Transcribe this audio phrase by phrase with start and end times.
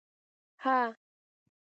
[0.63, 0.83] _هه!